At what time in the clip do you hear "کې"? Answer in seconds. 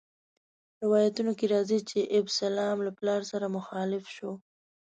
1.39-1.45